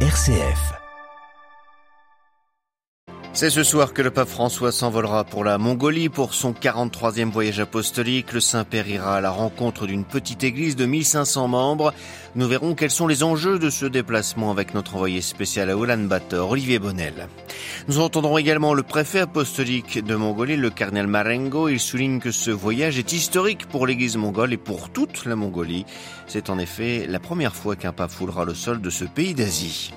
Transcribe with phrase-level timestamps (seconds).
[0.00, 0.85] RCF.
[3.36, 7.60] C'est ce soir que le pape François s'envolera pour la Mongolie pour son 43e voyage
[7.60, 8.32] apostolique.
[8.32, 11.92] Le Saint-Père ira à la rencontre d'une petite église de 1500 membres.
[12.34, 16.48] Nous verrons quels sont les enjeux de ce déplacement avec notre envoyé spécial à Ulaanbaatar,
[16.48, 17.28] Olivier Bonnel.
[17.88, 21.68] Nous entendrons également le préfet apostolique de Mongolie, le cardinal Marengo.
[21.68, 25.84] Il souligne que ce voyage est historique pour l'église mongole et pour toute la Mongolie.
[26.26, 29.92] C'est en effet la première fois qu'un pape foulera le sol de ce pays d'Asie.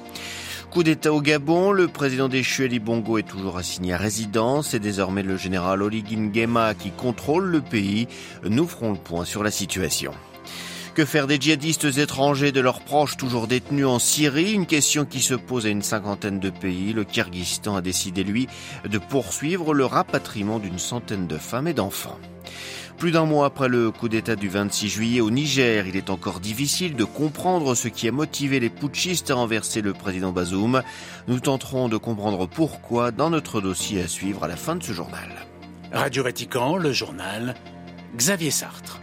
[0.72, 4.70] Coup d'État au Gabon, le président déchu Ali Bongo est toujours assigné à résidence.
[4.70, 8.08] C'est désormais le général Oligin Gema qui contrôle le pays.
[8.44, 10.12] Nous ferons le point sur la situation.
[10.94, 14.54] Que faire des djihadistes étrangers de leurs proches toujours détenus en Syrie?
[14.54, 16.94] Une question qui se pose à une cinquantaine de pays.
[16.94, 18.48] Le Kyrgyzstan a décidé, lui,
[18.88, 22.20] de poursuivre le rapatriement d'une centaine de femmes et d'enfants.
[23.00, 26.42] Plus d'un mois après le coup d'État du 26 juillet au Niger, il est encore
[26.42, 30.84] difficile de comprendre ce qui a motivé les putschistes à renverser le président Bazoum.
[31.30, 34.92] Nous tenterons de comprendre pourquoi dans notre dossier à suivre à la fin de ce
[34.92, 35.30] journal.
[35.94, 37.56] Radio Vatican, le journal,
[38.18, 38.99] Xavier Sartre.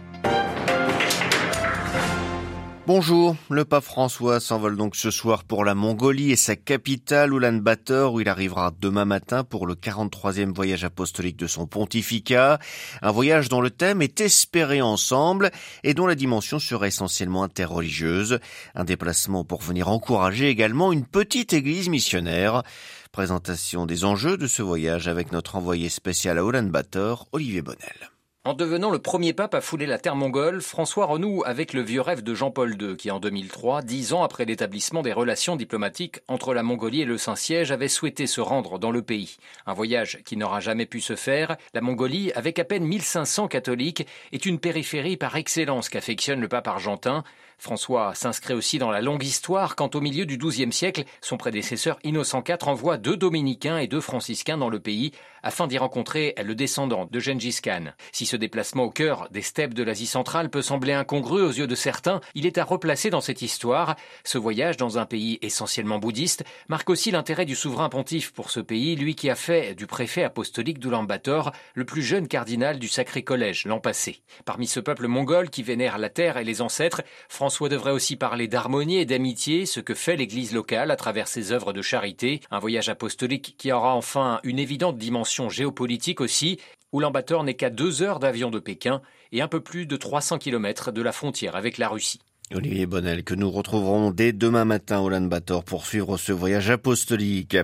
[2.87, 8.13] Bonjour, le pape François s'envole donc ce soir pour la Mongolie et sa capitale Ulaanbaatar
[8.13, 12.59] où il arrivera demain matin pour le 43e voyage apostolique de son pontificat,
[13.01, 15.51] un voyage dont le thème est espéré ensemble
[15.83, 18.39] et dont la dimension sera essentiellement interreligieuse,
[18.73, 22.63] un déplacement pour venir encourager également une petite église missionnaire.
[23.11, 28.16] Présentation des enjeux de ce voyage avec notre envoyé spécial à Ulaanbaatar, Olivier Bonnel.
[28.47, 31.99] En devenant le premier pape à fouler la terre mongole, François renoue avec le vieux
[31.99, 36.53] rêve de Jean-Paul II qui, en 2003, dix ans après l'établissement des relations diplomatiques entre
[36.53, 39.35] la Mongolie et le Saint-Siège, avait souhaité se rendre dans le pays.
[39.65, 41.57] Un voyage qui n'aura jamais pu se faire.
[41.73, 46.69] La Mongolie, avec à peine 1500 catholiques, est une périphérie par excellence qu'affectionne le pape
[46.69, 47.25] argentin.
[47.59, 51.97] François s'inscrit aussi dans la longue histoire quand au milieu du XIIe siècle, son prédécesseur
[52.03, 56.53] Innocent IV envoie deux dominicains et deux franciscains dans le pays afin d'y rencontrer le
[56.55, 57.85] descendant de Gengis Khan.
[58.11, 61.67] Si ce déplacement au cœur des steppes de l'Asie centrale peut sembler incongru aux yeux
[61.67, 63.95] de certains, il est à replacer dans cette histoire.
[64.23, 68.59] Ce voyage dans un pays essentiellement bouddhiste marque aussi l'intérêt du souverain pontife pour ce
[68.59, 73.23] pays, lui qui a fait du préfet apostolique d'Ulaanbaatar le plus jeune cardinal du Sacré
[73.23, 74.21] Collège l'an passé.
[74.45, 78.47] Parmi ce peuple mongol qui vénère la terre et les ancêtres, François devrait aussi parler
[78.47, 82.59] d'harmonie et d'amitié, ce que fait l'Église locale à travers ses œuvres de charité, un
[82.59, 86.59] voyage apostolique qui aura enfin une évidente dimension géopolitique aussi.
[86.93, 90.91] Ulaanbaatar n'est qu'à deux heures d'avion de Pékin et un peu plus de 300 km
[90.91, 92.21] de la frontière avec la Russie.
[92.55, 97.57] Olivier Bonnel, que nous retrouverons dès demain matin au Bator pour suivre ce voyage apostolique.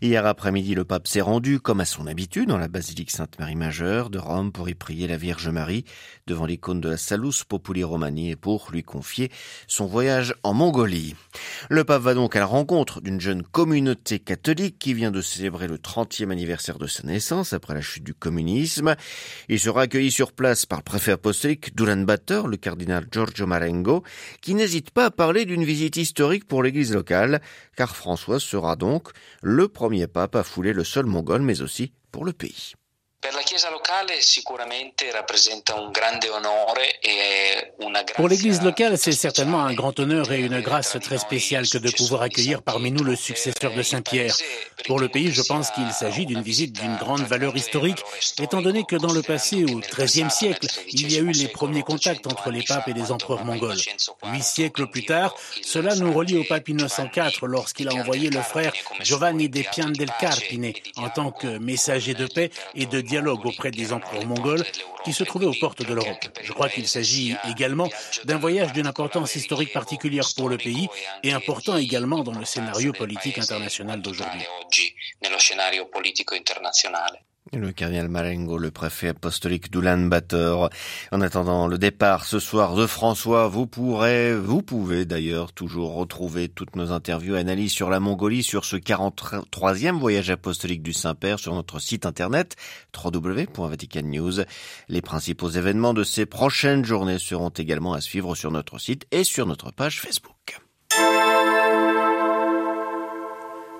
[0.00, 4.10] Hier après-midi, le pape s'est rendu, comme à son habitude, dans la basilique Sainte-Marie Majeure
[4.10, 5.84] de Rome pour y prier la Vierge Marie
[6.28, 9.32] devant l'icône de la Salus Populi Romani et pour lui confier
[9.66, 11.16] son voyage en Mongolie.
[11.68, 15.66] Le pape va donc à la rencontre d'une jeune communauté catholique qui vient de célébrer
[15.66, 18.94] le 30e anniversaire de sa naissance après la chute du communisme.
[19.48, 24.04] Il sera accueilli sur place par le préfet apostolique d'Ulaanbaatar, le cardinal Giorgio Marengo,
[24.40, 27.40] qui n'hésite pas à parler d'une visite historique pour l'église locale,
[27.76, 29.08] car François sera donc
[29.42, 32.74] le premier pape à fouler le sol mongol, mais aussi pour le pays.
[38.14, 41.90] Pour l'Église locale, c'est certainement un grand honneur et une grâce très spéciale que de
[41.90, 44.36] pouvoir accueillir parmi nous le successeur de Saint-Pierre.
[44.86, 47.98] Pour le pays, je pense qu'il s'agit d'une visite d'une grande valeur historique,
[48.40, 51.82] étant donné que dans le passé, au XIIIe siècle, il y a eu les premiers
[51.82, 53.80] contacts entre les papes et les empereurs mongols.
[54.26, 58.42] Huit siècles plus tard, cela nous relie au pape Innocent IV lorsqu'il a envoyé le
[58.42, 63.44] frère Giovanni de Pian del Carpine en tant que messager de paix et de dialogue
[63.46, 64.64] auprès des empereurs mongols
[65.04, 66.24] qui se trouvaient aux portes de l'Europe.
[66.42, 67.88] Je crois qu'il s'agit également
[68.24, 70.88] d'un voyage d'une importance historique particulière pour le pays
[71.22, 74.42] et important également dans le scénario politique international d'aujourd'hui.
[77.54, 80.68] Le cardinal Marengo, le préfet apostolique d'Ulaanbaatar.
[81.12, 86.48] En attendant le départ ce soir de François, vous pourrez, vous pouvez d'ailleurs toujours retrouver
[86.48, 91.38] toutes nos interviews et analyses sur la Mongolie sur ce 43e voyage apostolique du Saint-Père
[91.38, 92.56] sur notre site internet
[92.94, 94.44] www.vaticannews.
[94.88, 99.24] Les principaux événements de ces prochaines journées seront également à suivre sur notre site et
[99.24, 100.37] sur notre page Facebook.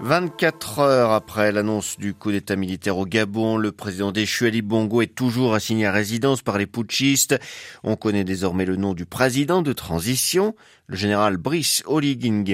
[0.01, 5.03] 24 heures après l'annonce du coup d'état militaire au Gabon, le président déchu Ali Bongo
[5.03, 7.39] est toujours assigné à résidence par les putschistes.
[7.83, 10.55] On connaît désormais le nom du président de transition,
[10.87, 12.45] le général Brice Oligin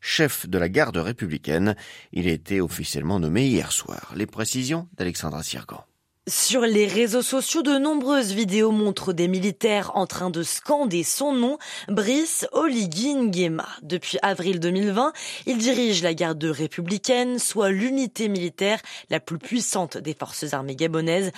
[0.00, 1.76] chef de la garde républicaine.
[2.12, 4.12] Il a été officiellement nommé hier soir.
[4.16, 5.87] Les précisions d'Alexandra Sirgan.
[6.28, 11.32] Sur les réseaux sociaux, de nombreuses vidéos montrent des militaires en train de scander son
[11.32, 11.56] nom,
[11.88, 13.66] Brice Oligui Nguema.
[13.80, 15.14] Depuis avril 2020,
[15.46, 18.78] il dirige la garde républicaine, soit l'unité militaire
[19.08, 21.32] la plus puissante des forces armées gabonaises.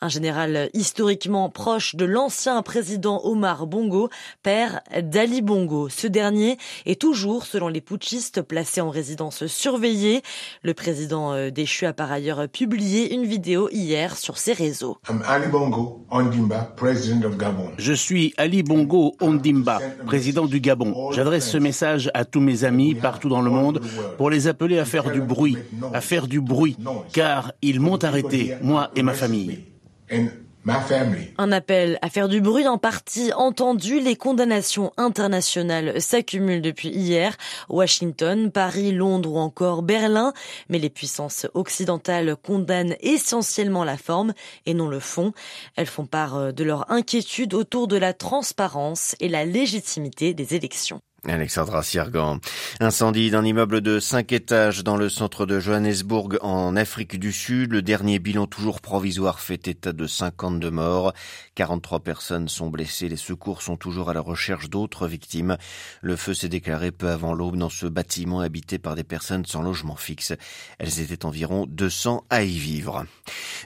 [0.00, 4.10] Un général historiquement proche de l'ancien président Omar Bongo,
[4.44, 5.88] père d'Ali Bongo.
[5.88, 10.22] Ce dernier est toujours, selon les putschistes, placé en résidence surveillée.
[10.62, 14.96] Le président euh, déchu a par ailleurs publié une vidéo hier sur ses réseaux.
[17.78, 21.10] Je suis Ali Bongo Ondimba, président du Gabon.
[21.12, 23.80] J'adresse ce message à tous mes amis partout dans le monde
[24.16, 25.56] pour les appeler à faire du bruit,
[25.92, 26.76] à faire du bruit,
[27.12, 29.64] car ils m'ont arrêté, moi et ma famille.
[31.38, 34.00] Un appel à faire du bruit en partie entendu.
[34.00, 37.36] Les condamnations internationales s'accumulent depuis hier.
[37.68, 40.32] Washington, Paris, Londres ou encore Berlin.
[40.68, 44.34] Mais les puissances occidentales condamnent essentiellement la forme
[44.66, 45.32] et non le fond.
[45.76, 51.00] Elles font part de leur inquiétude autour de la transparence et la légitimité des élections.
[51.28, 52.38] Alexandra Siergan.
[52.80, 57.72] Incendie d'un immeuble de 5 étages dans le centre de Johannesburg en Afrique du Sud.
[57.72, 61.12] Le dernier bilan toujours provisoire fait état de 52 morts.
[61.54, 63.08] 43 personnes sont blessées.
[63.08, 65.56] Les secours sont toujours à la recherche d'autres victimes.
[66.02, 69.62] Le feu s'est déclaré peu avant l'aube dans ce bâtiment habité par des personnes sans
[69.62, 70.32] logement fixe.
[70.78, 73.04] Elles étaient environ 200 à y vivre.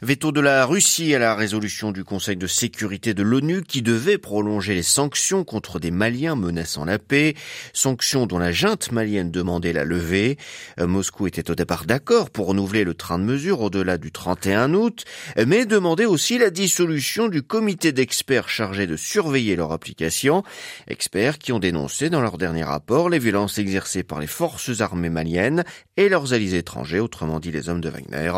[0.03, 4.19] Veto de la Russie à la résolution du Conseil de sécurité de l'ONU qui devait
[4.19, 7.35] prolonger les sanctions contre des Maliens menaçant la paix.
[7.73, 10.37] Sanctions dont la junte malienne demandait la levée.
[10.79, 14.75] Euh, Moscou était au départ d'accord pour renouveler le train de mesure au-delà du 31
[14.75, 15.05] août,
[15.47, 20.43] mais demandait aussi la dissolution du comité d'experts chargé de surveiller leur application.
[20.89, 25.11] Experts qui ont dénoncé dans leur dernier rapport les violences exercées par les forces armées
[25.11, 25.65] maliennes
[25.97, 28.33] et leurs alliés étrangers, autrement dit les hommes de Wagner.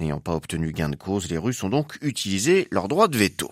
[0.00, 3.50] N'ayant pas obtenu gain de cause, les Russes ont donc utilisé leur droit de veto.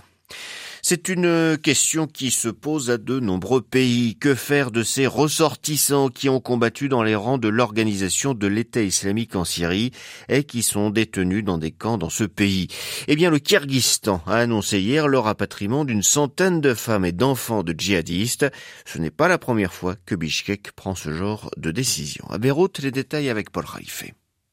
[0.89, 4.15] C'est une question qui se pose à de nombreux pays.
[4.15, 8.83] Que faire de ces ressortissants qui ont combattu dans les rangs de l'organisation de l'État
[8.83, 9.91] islamique en Syrie
[10.29, 12.69] et qui sont détenus dans des camps dans ce pays?
[13.09, 17.65] Eh bien, le Kyrgyzstan a annoncé hier le rapatriement d'une centaine de femmes et d'enfants
[17.65, 18.47] de djihadistes.
[18.85, 22.27] Ce n'est pas la première fois que Bishkek prend ce genre de décision.
[22.31, 24.05] À Beyrouth, les détails avec Paul Khalife.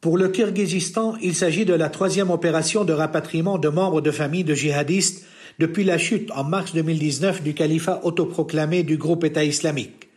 [0.02, 4.44] Pour le Kyrgyzstan, il s'agit de la troisième opération de rapatriement de membres de familles
[4.44, 5.28] de djihadistes
[5.60, 10.10] depuis la chute en mars 2019 du califat autoproclamé du groupe État islamique.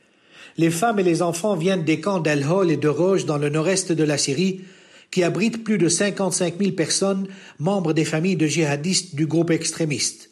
[0.59, 3.93] Les femmes et les enfants viennent des camps d'Al-Hol et de Roj dans le nord-est
[3.93, 4.63] de la Syrie,
[5.11, 7.29] qui abritent plus de 55 000 personnes,
[7.59, 10.31] membres des familles de djihadistes du groupe extrémiste.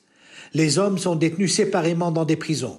[0.55, 2.79] Les hommes sont détenus séparément dans des prisons.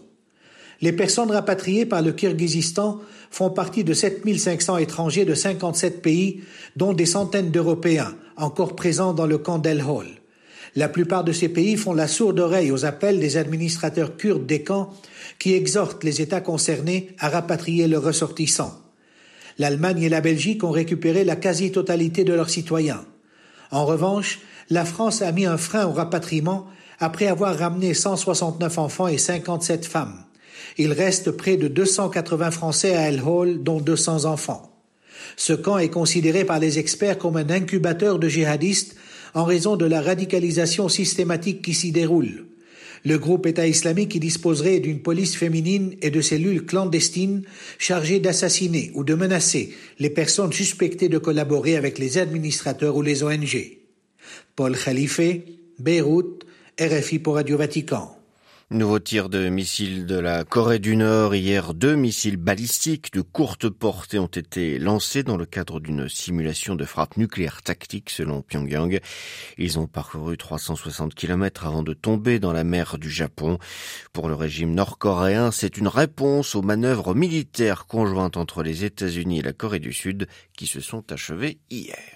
[0.81, 2.99] Les personnes rapatriées par le Kirghizistan
[3.31, 6.41] font partie de 7500 étrangers de 57 pays,
[6.75, 10.07] dont des centaines d'Européens, encore présents dans le camp d'El-Hol.
[10.75, 14.63] La plupart de ces pays font la sourde oreille aux appels des administrateurs kurdes des
[14.63, 14.93] camps
[15.39, 18.77] qui exhortent les États concernés à rapatrier leurs ressortissants.
[19.57, 23.05] L'Allemagne et la Belgique ont récupéré la quasi-totalité de leurs citoyens.
[23.71, 24.39] En revanche,
[24.69, 26.67] la France a mis un frein au rapatriement
[26.99, 30.23] après avoir ramené 169 enfants et 57 femmes.
[30.77, 34.71] Il reste près de 280 Français à El Hol, dont 200 enfants.
[35.37, 38.95] Ce camp est considéré par les experts comme un incubateur de djihadistes
[39.35, 42.45] en raison de la radicalisation systématique qui s'y déroule.
[43.03, 47.43] Le groupe État islamique y disposerait d'une police féminine et de cellules clandestines
[47.77, 53.21] chargées d'assassiner ou de menacer les personnes suspectées de collaborer avec les administrateurs ou les
[53.21, 53.77] ONG.
[54.55, 55.21] Paul Khalife,
[55.77, 56.45] Beyrouth,
[56.79, 58.14] RFI pour Radio Vatican.
[58.71, 61.35] Nouveau tir de missiles de la Corée du Nord.
[61.35, 66.73] Hier, deux missiles balistiques de courte portée ont été lancés dans le cadre d'une simulation
[66.73, 68.99] de frappe nucléaire tactique selon Pyongyang.
[69.59, 73.59] Ils ont parcouru 360 km avant de tomber dans la mer du Japon.
[74.13, 79.43] Pour le régime nord-coréen, c'est une réponse aux manœuvres militaires conjointes entre les États-Unis et
[79.43, 82.14] la Corée du Sud qui se sont achevées hier.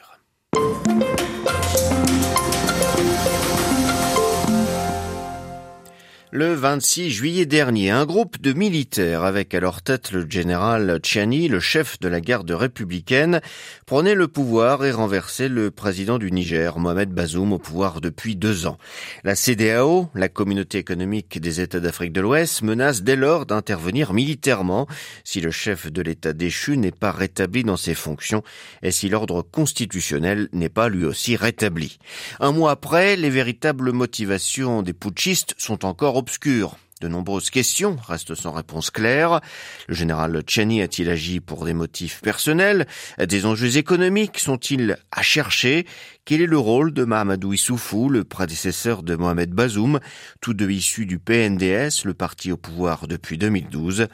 [6.31, 11.47] Le 26 juillet dernier, un groupe de militaires, avec à leur tête le général Chiani,
[11.47, 13.41] le chef de la garde républicaine,
[13.87, 18.67] prenait le pouvoir et renversait le président du Niger, Mohamed Bazoum, au pouvoir depuis deux
[18.67, 18.77] ans.
[19.23, 24.85] La CDAO, la communauté économique des États d'Afrique de l'Ouest, menace dès lors d'intervenir militairement
[25.23, 28.43] si le chef de l'État déchu n'est pas rétabli dans ses fonctions
[28.83, 31.97] et si l'ordre constitutionnel n'est pas lui aussi rétabli.
[32.39, 36.77] Un mois après, les véritables motivations des putschistes sont encore obscur.
[37.01, 39.39] De nombreuses questions restent sans réponse claire.
[39.87, 42.87] Le général Tchani a-t-il agi pour des motifs personnels?
[43.25, 45.85] Des enjeux économiques sont-ils à chercher?
[46.25, 50.01] Quel est le rôle de Mahamadou Issoufou, le prédécesseur de Mohamed Bazoum,
[50.41, 54.07] tous deux issus du PNDS, le parti au pouvoir depuis 2012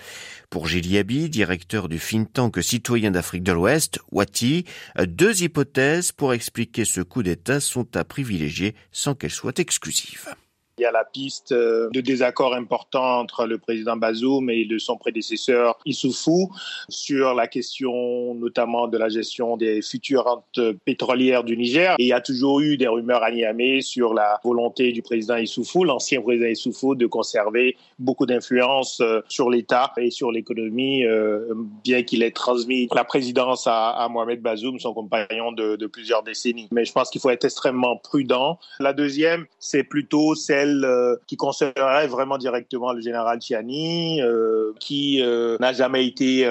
[0.51, 2.29] Pour Gilles Yabi, directeur du think
[2.61, 4.65] citoyen d'Afrique de l'Ouest, Wati,
[5.07, 10.35] deux hypothèses pour expliquer ce coup d'État sont à privilégier sans qu'elles soient exclusives.
[10.77, 14.97] Il y a la piste euh, de désaccord important entre le président Bazoum et son
[14.97, 16.51] prédécesseur Issoufou
[16.89, 20.43] sur la question notamment de la gestion des futures
[20.83, 21.95] pétrolières du Niger.
[21.97, 25.85] Il y a toujours eu des rumeurs à Niamey sur la volonté du président Issoufou,
[25.85, 31.53] l'ancien président Issoufou, de conserver beaucoup d'influence euh, sur l'État et sur l'économie, euh,
[31.85, 36.67] bien qu'il ait transmis la présidence à, Mohamed Bazoum, son compagnon de, de plusieurs décennies.
[36.73, 38.59] Mais je pense qu'il faut être extrêmement prudent.
[38.81, 45.21] La deuxième, c'est plutôt celle euh, qui concernerait vraiment directement le général Tiani, euh, qui
[45.21, 46.45] euh, n'a jamais été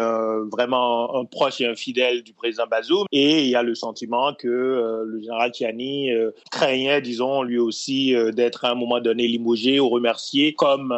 [0.51, 3.07] vraiment un proche et un fidèle du président Bazoum.
[3.13, 6.11] Et il y a le sentiment que le général Tiani
[6.51, 10.95] craignait, disons, lui aussi, d'être à un moment donné limogé ou remercié comme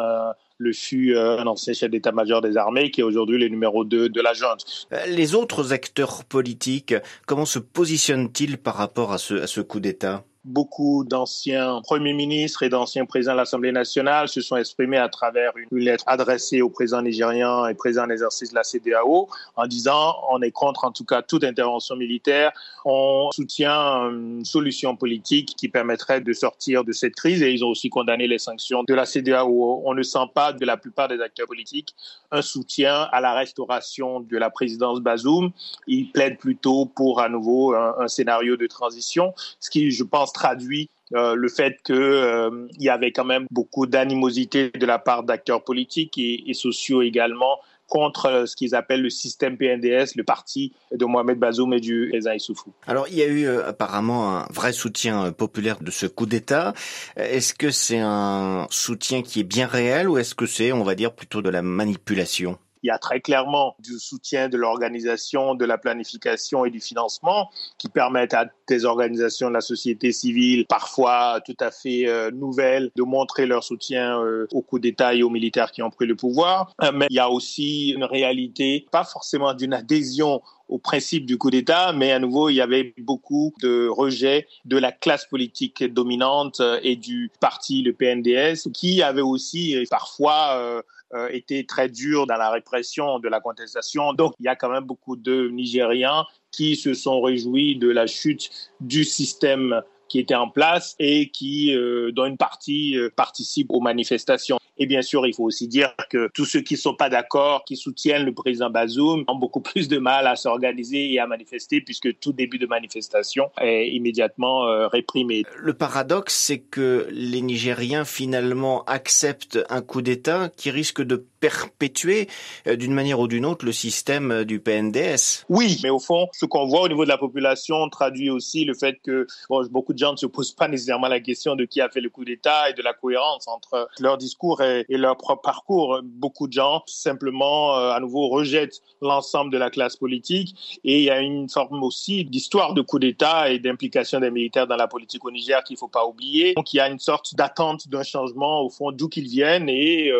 [0.59, 4.21] le fut un ancien chef d'état-major des armées qui est aujourd'hui le numéro 2 de
[4.21, 4.87] la junte.
[5.07, 6.95] Les autres acteurs politiques,
[7.25, 10.23] comment se positionnent-ils par rapport à ce coup d'État?
[10.47, 15.51] Beaucoup d'anciens premiers ministres et d'anciens présidents de l'Assemblée nationale se sont exprimés à travers
[15.57, 19.27] une lettre adressée au président nigérian et président en exercice de la CDAO
[19.57, 22.53] en disant on est contre en tout cas toute intervention militaire,
[22.85, 27.69] on soutient une solution politique qui permettrait de sortir de cette crise et ils ont
[27.69, 29.81] aussi condamné les sanctions de la CDAO.
[29.83, 31.93] On ne sent pas de la plupart des acteurs politiques
[32.31, 35.51] un soutien à la restauration de la présidence Bazoum.
[35.87, 40.89] Ils plaident plutôt pour à nouveau un scénario de transition, ce qui je pense traduit
[41.13, 45.63] euh, le fait qu'il euh, y avait quand même beaucoup d'animosité de la part d'acteurs
[45.63, 51.05] politiques et, sociaux également contre euh, ce qu'ils appellent le système PNDS, le parti de
[51.05, 52.73] Mohamed Bazoum et du Eza Issoufou.
[52.85, 56.73] Alors, il y a eu apparemment un vrai soutien populaire de ce coup d'État.
[57.15, 60.95] Est-ce que c'est un soutien qui est bien réel ou est-ce que c'est, on va
[60.95, 62.59] dire, plutôt de la manipulation?
[62.83, 67.49] Il y a très clairement du soutien de l'organisation, de la planification et du financement
[67.77, 72.91] qui permettent à des organisations de la société civile, parfois tout à fait euh, nouvelles,
[72.95, 76.15] de montrer leur soutien euh, au coup d'État et aux militaires qui ont pris le
[76.15, 76.73] pouvoir.
[76.83, 81.37] Euh, mais il y a aussi une réalité, pas forcément d'une adhésion au principe du
[81.37, 85.81] coup d'État, mais à nouveau, il y avait beaucoup de rejet de la classe politique
[85.81, 91.29] dominante et du parti, le PNDS, qui avait aussi parfois euh,
[91.67, 94.13] très dur dans la répression de la contestation.
[94.13, 98.07] Donc, il y a quand même beaucoup de Nigériens qui se sont réjouis de la
[98.07, 98.49] chute
[98.79, 103.81] du système qui était en place et qui, euh, dans une partie, euh, participent aux
[103.81, 104.57] manifestations.
[104.77, 107.63] Et bien sûr, il faut aussi dire que tous ceux qui ne sont pas d'accord,
[107.65, 111.81] qui soutiennent le président Bazoum, ont beaucoup plus de mal à s'organiser et à manifester
[111.81, 115.43] puisque tout début de manifestation est immédiatement euh, réprimé.
[115.57, 122.27] Le paradoxe, c'est que les Nigériens finalement acceptent un coup d'État qui risque de perpétuer
[122.67, 125.45] euh, d'une manière ou d'une autre le système euh, du PNDS.
[125.49, 128.73] Oui, mais au fond, ce qu'on voit au niveau de la population traduit aussi le
[128.73, 129.27] fait que
[129.71, 132.09] beaucoup de gens ne se posent pas nécessairement la question de qui a fait le
[132.09, 135.99] coup d'État et de la cohérence entre leur discours et, leur propre parcours.
[136.03, 141.03] Beaucoup de gens simplement, euh, à nouveau, rejettent l'ensemble de la classe politique et il
[141.03, 144.87] y a une forme aussi d'histoire de coup d'État et d'implication des militaires dans la
[144.87, 146.53] politique au Niger qu'il ne faut pas oublier.
[146.55, 150.11] Donc il y a une sorte d'attente d'un changement au fond d'où qu'ils viennent et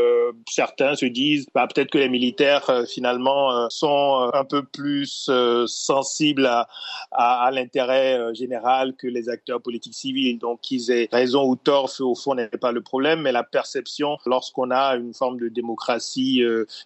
[0.50, 4.63] certains se disent bah, peut-être que les militaires euh, finalement euh, sont euh, un peu
[4.63, 5.30] plus
[5.66, 6.68] sensibles à,
[7.12, 10.39] à, l'intérêt général que les acteurs politiques civils.
[10.39, 14.18] Donc qu'ils aient raison ou tort, au fond n'est pas le problème, mais la perception
[14.38, 16.44] lorsqu'on a une forme de démocratie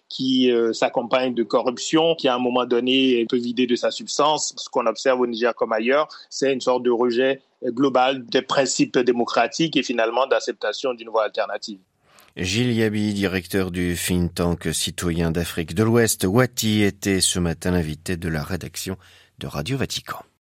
[0.08, 4.70] qui s'accompagne de corruption, qui à un moment donné peut vider de sa substance, ce
[4.70, 9.76] qu'on observe au Niger comme ailleurs, c'est une sorte de rejet global des principes démocratiques
[9.76, 11.78] et finalement d'acceptation d'une voie alternative.
[12.36, 18.16] Gilles Yabi, directeur du think tank citoyen d'Afrique de l'Ouest, Wati, était ce matin l'invité
[18.16, 18.96] de la rédaction
[19.38, 20.20] de Radio Vatican.